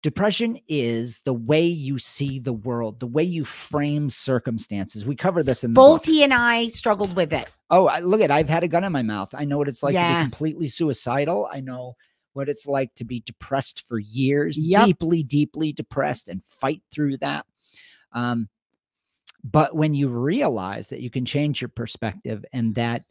[0.03, 5.05] depression is the way you see the world, the way you frame circumstances.
[5.05, 7.49] We cover this in the Both he and I struggled with it.
[7.71, 9.35] Oh, I, look at I've had a gun in my mouth.
[9.35, 11.49] I know what it's like to be completely suicidal.
[11.53, 11.97] I know
[12.33, 14.87] what it's like to be depressed for years, Yep.
[14.87, 17.47] deeply, deeply depressed, and fight through that.
[18.13, 18.49] Um,
[19.45, 23.05] but when you realize that you can change your perspective and that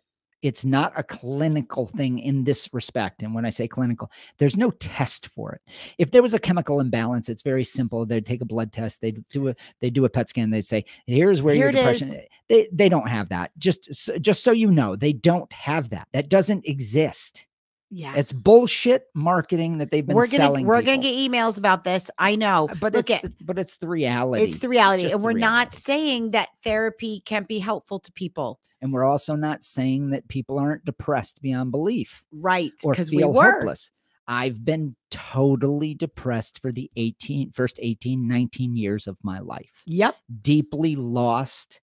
[0.47, 3.21] it's not a clinical thing in this respect.
[3.21, 5.61] And when I say clinical, there's no test for it.
[5.97, 8.05] If there was a chemical imbalance, it's very simple.
[8.05, 10.85] They'd take a blood test, they do a they do a PET scan, they'd say,
[11.05, 12.09] here's where Here your depression.
[12.09, 12.17] is.
[12.47, 13.51] They they don't have that.
[13.57, 16.07] Just just so you know, they don't have that.
[16.13, 17.45] That doesn't exist.
[17.89, 18.13] Yeah.
[18.17, 20.65] It's bullshit marketing that they've been We're gonna selling.
[20.65, 22.11] we're gonna get emails about this.
[22.17, 22.67] I know.
[22.69, 24.43] Uh, but Look it's at the, but it's the reality.
[24.43, 25.03] it's the reality.
[25.03, 28.59] just and we're not saying that therapy can't be helpful to people.
[28.81, 32.25] and we're also not saying that people aren't depressed beyond belief.
[32.31, 32.71] Right.
[32.83, 33.91] or Because we feel hopeless.
[34.27, 39.81] I've been totally depressed for the 18 first 18 19 years of my life.
[39.85, 40.17] Yep.
[40.41, 41.79] Deeply lost,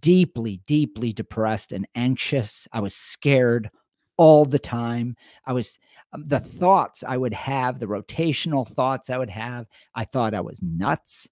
[0.00, 2.68] deeply deeply depressed and anxious.
[2.72, 3.70] I was scared
[4.16, 5.16] all the time.
[5.46, 5.78] I was
[6.12, 10.40] um, the thoughts I would have, the rotational thoughts I would have, I thought I
[10.40, 11.28] was nuts.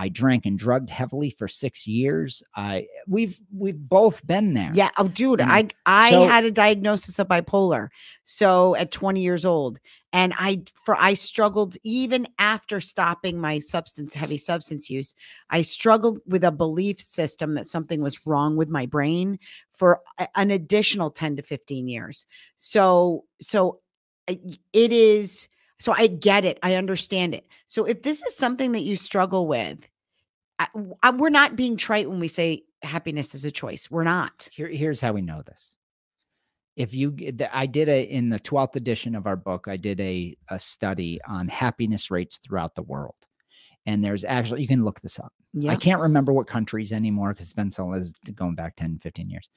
[0.00, 2.40] I drank and drugged heavily for 6 years.
[2.54, 4.70] I we've we've both been there.
[4.72, 4.90] Yeah.
[4.96, 7.88] Oh, dude, And I I so- had a diagnosis of bipolar.
[8.22, 9.78] So at 20 years old,
[10.12, 15.14] and I for I struggled even after stopping my substance heavy substance use.
[15.50, 19.38] I struggled with a belief system that something was wrong with my brain
[19.72, 20.00] for
[20.34, 22.26] an additional 10 to 15 years.
[22.56, 23.80] So so
[24.28, 24.34] uh,
[24.72, 25.48] it is
[25.80, 26.58] so I get it.
[26.62, 27.46] I understand it.
[27.66, 29.88] So if this is something that you struggle with,
[30.58, 33.90] uh, I, I- uh, we're not being trite when we say happiness is a choice.
[33.90, 34.48] We're not.
[34.52, 35.77] Here, here's how we know this.
[36.78, 37.16] If you,
[37.52, 41.20] I did a in the twelfth edition of our book, I did a a study
[41.26, 43.16] on happiness rates throughout the world,
[43.84, 45.32] and there's actually you can look this up.
[45.54, 45.72] Yeah.
[45.72, 49.30] I can't remember what countries anymore because it's been so it's going back 10, 15
[49.30, 49.48] years.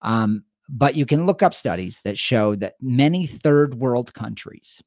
[0.00, 4.82] Um, but you can look up studies that show that many third world countries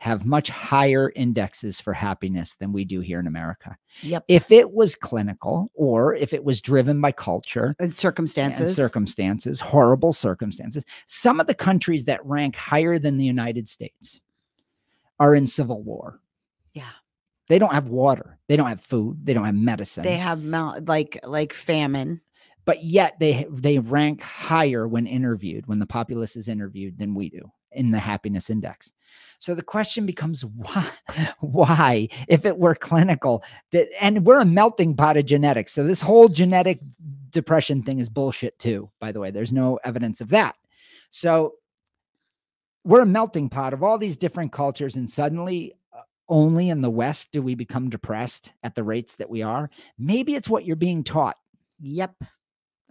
[0.00, 3.76] have much higher indexes for happiness than we do here in America.
[4.02, 4.24] Yep.
[4.28, 8.60] If it was clinical or if it was driven by culture, And circumstances.
[8.60, 10.84] and circumstances, horrible circumstances.
[11.06, 14.20] Some of the countries that rank higher than the United States
[15.18, 16.20] are in civil war.
[16.74, 16.90] Yeah.
[17.48, 18.38] They don't have water.
[18.46, 19.26] They don't have food.
[19.26, 20.04] They don't have medicine.
[20.04, 22.20] they have like like famine.
[22.66, 27.30] but yet they they rank higher when interviewed, when the populace is interviewed than we
[27.30, 28.92] do in the happiness index.
[29.38, 30.88] So the question becomes why
[31.40, 33.42] why if it were clinical
[34.00, 35.72] and we're a melting pot of genetics.
[35.72, 36.80] So this whole genetic
[37.30, 39.30] depression thing is bullshit too, by the way.
[39.30, 40.56] There's no evidence of that.
[41.10, 41.54] So
[42.84, 46.90] we're a melting pot of all these different cultures and suddenly uh, only in the
[46.90, 49.70] west do we become depressed at the rates that we are.
[49.98, 51.36] Maybe it's what you're being taught
[51.80, 52.14] Yep.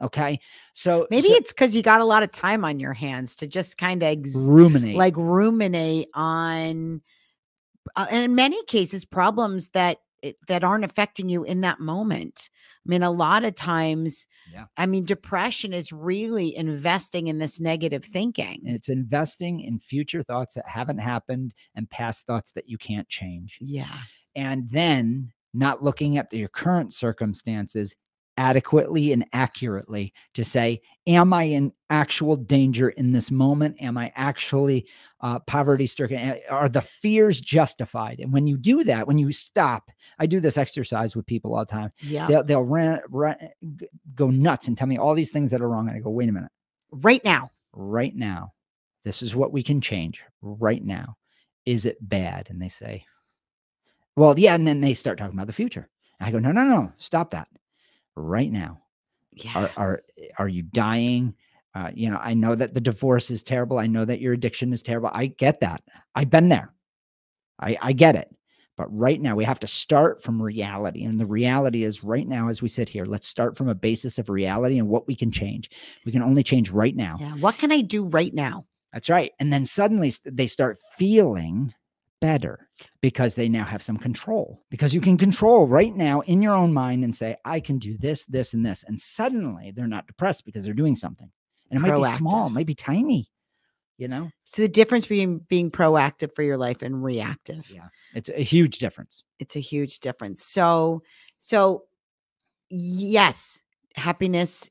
[0.01, 0.39] Okay.
[0.73, 3.47] So Maybe so it's because you got a lot of time on your hands to
[3.47, 4.95] just kind of ex- ruminate.
[4.95, 7.01] like ruminate on,
[7.95, 9.97] uh, and in many cases, problems that
[10.47, 12.49] that aren't affecting you in that moment.
[12.85, 14.65] I mean, a lot of times, Yeah.
[14.75, 18.63] I mean, depression is really investing in this negative thinking.
[18.65, 23.07] and it's investing in future thoughts that haven't happened and past thoughts that you can't
[23.07, 23.57] change.
[23.61, 23.99] yeah.
[24.35, 27.95] And then not looking at your current circumstances
[28.37, 33.77] adequately and accurately to say, Am I in actual danger in this moment?
[33.81, 34.87] Am I actually
[35.21, 36.37] uh, poverty stricken?
[36.49, 38.19] Are the fears justified?
[38.19, 41.61] And when you do that, when you stop, I do this exercise with people all
[41.65, 41.91] the time.
[42.01, 42.27] Yeah.
[42.27, 43.37] They'll, they'll ran, ran,
[44.15, 45.87] go nuts and tell me all these things that are wrong.
[45.87, 46.51] And I go, Wait a minute.
[46.91, 47.51] right now.
[47.73, 48.53] right now,
[49.05, 51.15] this is what we can change right now.
[51.65, 52.49] Is it bad?
[52.49, 53.05] And they say,
[54.15, 54.55] well, yeah.
[54.55, 55.89] And then they start talking about the future.
[56.19, 57.47] And I go, no, no, no, stop that
[58.17, 58.81] right now.
[59.31, 59.51] Yeah.
[59.55, 60.03] Are, are,
[60.39, 61.35] are you dying?
[61.75, 63.77] Uh, you know, I know that the divorce is terrible.
[63.77, 65.11] I know that your addiction is terrible.
[65.13, 65.83] I get that.
[66.15, 66.73] I've been there.
[67.59, 68.33] I, I get it.
[68.77, 71.03] But right now, we have to start from reality.
[71.03, 74.19] And the reality is right now, as we sit here, let's start from a basis
[74.19, 75.71] of reality and what we can change.
[76.05, 77.17] We can only change right now.
[77.19, 77.33] yeah.
[77.33, 78.65] What can I do right now?
[78.93, 79.31] That's right.
[79.39, 81.73] And then suddenly they start feeling
[82.19, 82.67] better
[83.01, 84.63] because they now have some control.
[84.69, 87.97] Because you can control right now in your own mind and say, I can do
[87.97, 88.83] this, this, and this.
[88.87, 91.29] And suddenly they're not depressed because they're doing something.
[91.69, 93.29] And it might be small, might be tiny.
[93.97, 94.29] you know?
[94.45, 97.69] So the difference between being proactive for your life and reactive.
[97.69, 97.87] Yeah.
[98.13, 99.23] It's a huge difference.
[99.39, 100.43] It's a huge difference.
[100.43, 101.03] So,
[101.39, 101.83] so
[102.69, 103.61] yes,
[103.95, 104.69] happiness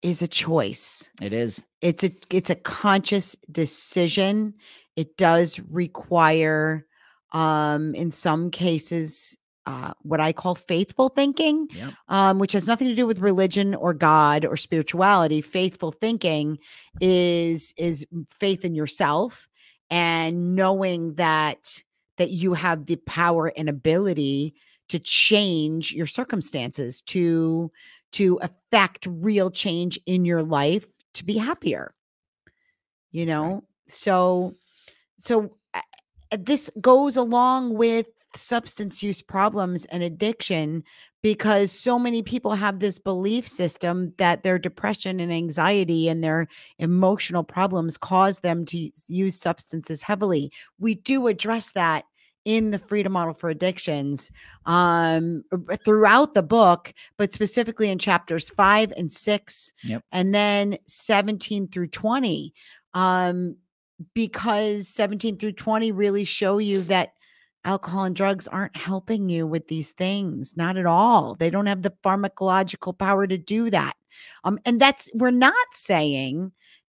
[0.00, 1.08] is a choice.
[1.20, 1.64] It is.
[1.80, 4.54] It's a it's a conscious decision.
[4.96, 6.86] It does require
[7.32, 11.92] um in some cases uh, what I call faithful thinking, Yeah.
[12.08, 15.40] um, which has nothing to do with religion or God or spirituality.
[15.40, 16.58] Faithful thinking
[17.00, 19.48] is is faith in yourself
[19.88, 21.82] and knowing that
[22.18, 24.54] that you have the power and ability
[24.88, 27.70] to change your circumstances to
[28.12, 31.94] to affect real change in your life to be happier
[33.10, 33.56] you That's right.
[33.56, 34.54] know so
[35.22, 35.80] so uh,
[36.32, 40.82] uh, this goes along with substance use problems and addiction
[41.22, 46.48] because so many people have this belief system that their depression and anxiety and their
[46.78, 50.50] emotional problems cause them to use- use substances heavily.
[50.80, 52.04] We do address that
[52.44, 54.32] in the freedom model for addictions
[54.66, 55.44] um
[55.84, 60.02] throughout the book but specifically in chapters 5 and 6 Yep.
[60.10, 62.52] and then 17 through 20
[62.94, 63.54] um
[64.14, 67.12] because 17 through 20 really show you that
[67.64, 71.82] alcohol and drugs aren't helping you with these things not at all they don't have
[71.82, 73.94] the pharmacological power to do that
[74.42, 76.50] um and that's we're not saying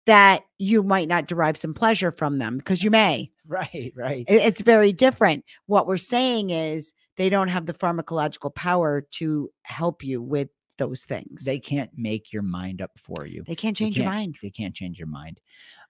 [0.06, 3.92] that you might not derive some pleasure from them because you may Right.
[3.94, 4.24] Right.
[4.26, 10.02] It's very different what we're saying is they don't have the pharmacological power to help
[10.02, 10.48] you with
[10.78, 13.44] those things They can't make your mind up for you.
[13.46, 15.38] they can't change your can't- mind They can't change your mind.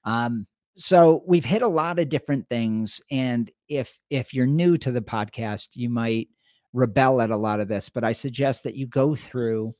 [0.05, 0.47] Um,
[0.77, 5.01] so we've hit a lot of different things, and if if you're new to the
[5.01, 6.29] podcast, you might
[6.72, 7.89] rebel at a lot of this.
[7.89, 9.74] But I suggest that you go through.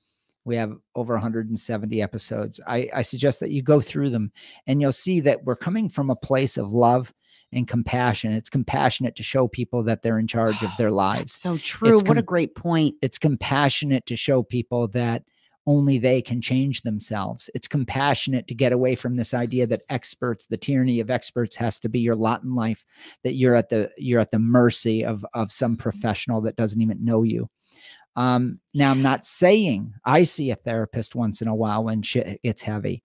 [0.45, 2.61] We have over 170 episodes.
[2.69, 4.33] I, I suggest that you go through them,
[4.67, 7.13] and you'll see that we're coming from a place of love
[7.53, 8.33] and compassion.
[8.33, 12.01] It's compassionate to show people that they're in charge of their That's lives so true
[12.01, 15.25] what a great point it's compassionate to show people that
[15.67, 17.51] only they can change themselves.
[17.55, 21.79] It's compassionate to get away from this idea that experts, the tyranny of experts has
[21.81, 22.85] to be your lot in life,
[23.25, 27.05] that you're at the you're at the mercy of of some professional that doesn't even
[27.05, 27.49] know you.
[28.15, 32.41] Um, now I'm not saying I see a therapist once in a while when shit
[32.43, 33.03] gets heavy.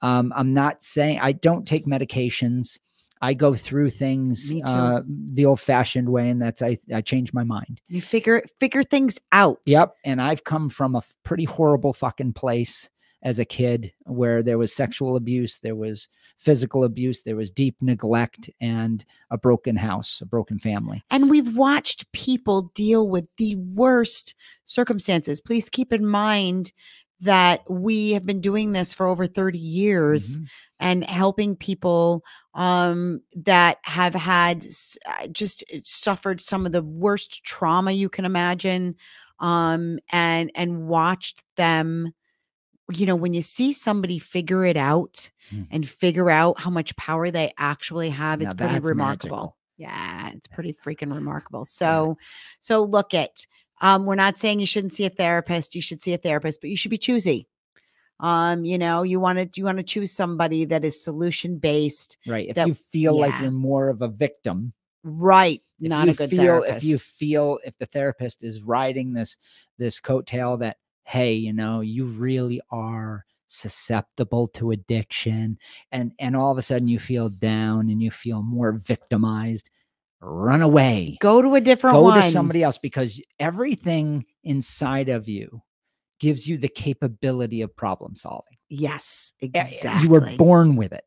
[0.00, 2.78] Um, I'm not saying I don't take medications.
[3.24, 7.80] I go through things uh, the old-fashioned way, and that's I I change my mind.
[7.88, 9.60] You figure figure things out.
[9.66, 9.94] Yep.
[10.04, 12.90] And I've come from a pretty horrible fucking place
[13.22, 17.76] as a kid where there was sexual abuse, there was physical abuse, there was deep
[17.80, 21.02] neglect, and a broken house, a broken family.
[21.10, 25.40] And we've watched people deal with the worst circumstances.
[25.40, 26.72] Please keep in mind
[27.20, 30.46] that we have been doing this for over 30 years Mhm.
[30.80, 32.22] and helping people
[32.54, 34.64] um that have had
[35.08, 38.94] uh, just uh, suffered some of the worst trauma you can imagine
[39.40, 42.12] um and and watched them
[42.92, 45.66] you know when you see somebody figure it out Mm.
[45.70, 49.56] and figure out how much power they actually have it's pretty remarkable magical.
[49.76, 52.16] yeah it's pretty freaking remarkable so
[52.60, 53.44] so look at
[53.82, 56.70] um we're not saying you shouldn't see a therapist you should see a therapist but
[56.70, 57.46] you should be choosy
[58.20, 62.16] um you know you want to you want to choose somebody that is solution based
[62.26, 62.48] Right.
[62.48, 66.14] If That- you feel like you're more of a victim, right if not you a
[66.14, 69.36] good feel therapist if you feel if the therapist is riding this
[69.78, 75.58] this coattail that hey you know you really are susceptible to addiction
[75.92, 79.70] and and all of a sudden you feel down and you feel more victimized
[80.24, 81.18] run away.
[81.20, 82.22] Go to a different go one.
[82.22, 85.62] to somebody else because everything inside of you
[86.20, 91.04] gives you the capability of problem solving yes exactly you were born with it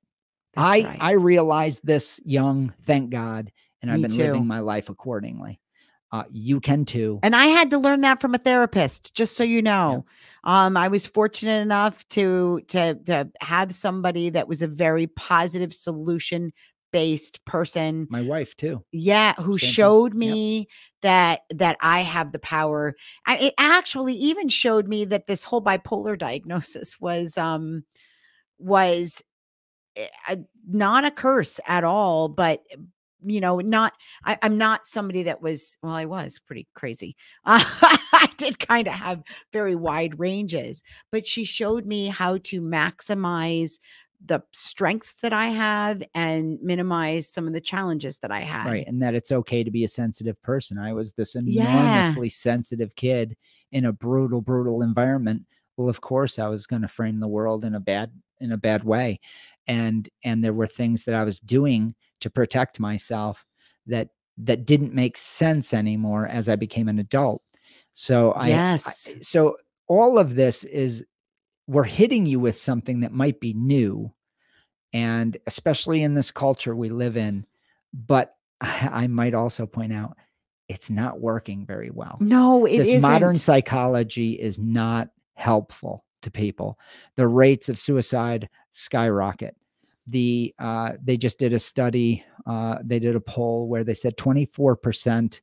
[0.55, 0.97] That's I right.
[0.99, 3.51] I realized this young, thank God,
[3.81, 4.23] and I've been too.
[4.23, 5.59] living my life accordingly.
[6.11, 7.19] Uh, you can too.
[7.21, 10.05] And I had to learn that from a therapist, just so you know.
[10.45, 15.73] Um, I was fortunate enough to to to have somebody that was a very positive
[15.73, 16.53] solution
[16.91, 18.07] based person.
[18.09, 18.83] My wife too.
[18.91, 19.73] Yeah, who Same thing.
[19.73, 20.19] showed Yep.
[20.19, 20.67] me
[21.01, 22.95] that that I have the power.
[23.25, 27.83] I, it actually even showed me that this whole bipolar diagnosis was um
[28.59, 29.21] was
[29.95, 32.61] eh, a, not a curse at all, but
[33.25, 33.93] you know, not
[34.25, 37.15] I, I'm not somebody that was well, I was pretty crazy.
[37.45, 37.59] Uh,
[38.13, 39.23] I did kind of have
[39.53, 43.79] very wide ranges, but she showed me how to maximize
[44.25, 48.65] the strengths that I have and minimize some of the challenges that I had.
[48.65, 48.87] Right.
[48.87, 50.77] And that it's okay to be a sensitive person.
[50.79, 51.69] I was this Yeah.
[51.69, 53.37] enormously sensitive kid
[53.71, 55.43] in a brutal, brutal environment.
[55.77, 58.57] well of course i was going to frame the world in a bad in a
[58.57, 59.19] bad way
[59.67, 63.45] and and there were things that i was doing to protect myself
[63.85, 64.09] that
[64.39, 67.43] that didn't make sense anymore as i became an adult
[67.91, 69.13] so i, yes.
[69.15, 69.55] I so
[69.87, 71.03] all of this is
[71.67, 74.11] we're hitting you with something that might be new
[74.93, 77.45] and especially in this culture we live in
[77.93, 80.17] but i might also point out
[80.69, 82.17] it's not working very well.
[82.19, 83.01] No it this isn't.
[83.01, 86.77] modern psychology is not helpful to people.
[87.15, 89.55] The rates of suicide skyrocket.
[90.07, 94.15] The uh, they just did a study uh, they did a poll where they said
[94.15, 95.41] 24%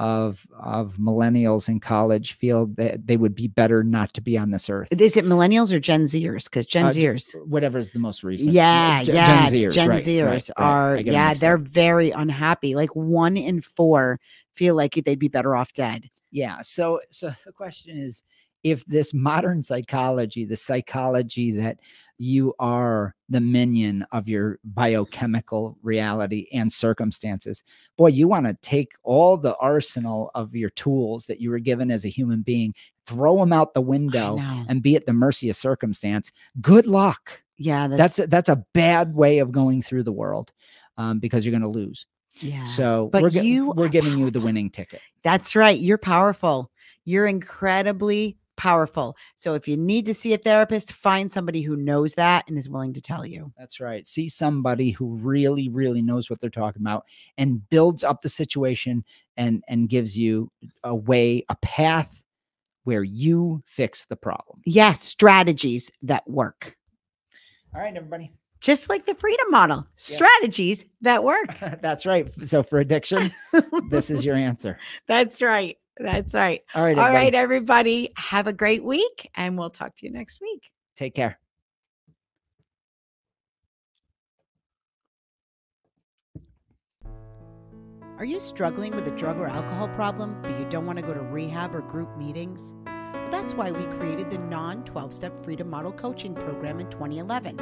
[0.00, 4.50] of of millennials in college feel that they would be better not to be on
[4.50, 4.88] this earth.
[4.90, 6.44] Is it millennials or Gen Zers?
[6.44, 8.52] Because Gen Uh, Zers, Whatever is the most recent.
[8.52, 10.50] yeah, Gen- yeah, Gen Zers, Gen right, Zers right, right.
[10.56, 11.60] are, 'em yeah, they're up.
[11.62, 12.74] very unhappy.
[12.74, 14.18] Like one in four
[14.54, 16.10] feel like they'd be better off dead.
[16.32, 16.58] yeah.
[16.62, 18.24] So so the question is
[18.64, 21.78] if this modern psychology, the psychology that
[22.16, 27.62] you are the minion of your biochemical reality and circumstances,
[27.98, 31.90] boy, you want to take all the arsenal of your tools that you were given
[31.90, 32.74] as a human being,
[33.06, 34.38] throw them out the window
[34.68, 36.32] and be at the mercy of circumstance.
[36.60, 37.42] Good luck.
[37.58, 40.52] Yeah, That's that's, that's a bad way of going through the world
[40.96, 42.06] um, because you're going to lose.
[42.40, 42.64] yeah.
[42.64, 45.00] So But we're, you we're giving you the winning ticket.
[45.22, 45.78] That's right.
[45.78, 46.70] You're powerful.
[47.04, 49.16] You're incredibly powerful.
[49.36, 52.68] So if you need to see a therapist, find somebody who knows that and is
[52.68, 53.52] willing to tell you.
[53.58, 54.06] That's right.
[54.06, 57.04] See somebody who really, really knows what they're talking about
[57.36, 59.04] and builds up the situation
[59.36, 60.50] and and gives you
[60.82, 62.22] a way, a path
[62.84, 64.60] where you fix the problem.
[64.64, 66.76] Yes, strategies that work.
[67.74, 68.32] All right, everybody.
[68.60, 71.58] Just like the freedom model, strategies that work.
[71.82, 72.30] That's right.
[72.46, 73.30] So for addiction,
[73.90, 74.78] this is your answer.
[75.06, 75.76] That's right.
[75.98, 76.60] That's right.
[76.74, 77.24] All right, All everybody.
[77.24, 78.12] right, everybody.
[78.16, 80.70] Have a great week, and we'll talk to you next week.
[80.96, 81.38] Take care.
[88.18, 91.12] Are you struggling with a drug or alcohol problem, but you don't want to go
[91.12, 92.74] to rehab or group meetings?
[93.30, 97.56] That's why we created the non 12 step Freedom Model Coaching Program in 2011.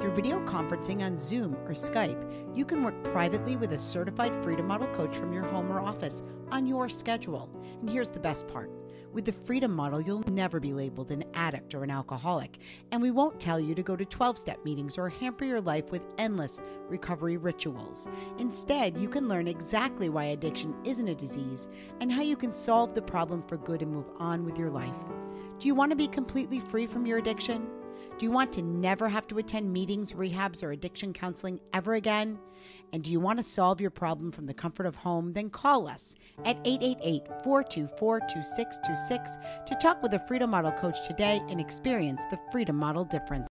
[0.00, 4.66] Through video conferencing on Zoom or Skype, you can work privately with a certified Freedom
[4.66, 7.50] Model coach from your home or office on your schedule.
[7.80, 8.70] And here's the best part
[9.12, 12.58] with the Freedom Model, you'll never be labeled an addict or an alcoholic,
[12.92, 15.90] and we won't tell you to go to 12 step meetings or hamper your life
[15.90, 18.08] with endless recovery rituals.
[18.38, 21.68] Instead, you can learn exactly why addiction isn't a disease
[22.00, 24.98] and how you can solve the problem for good and move on with your life.
[25.58, 27.66] Do you want to be completely free from your addiction?
[28.20, 32.38] Do you want to never have to attend meetings, rehabs, or addiction counseling ever again?
[32.92, 35.32] And do you want to solve your problem from the comfort of home?
[35.32, 36.14] Then call us
[36.44, 42.38] at 888 424 2626 to talk with a Freedom Model coach today and experience the
[42.52, 43.48] Freedom Model difference.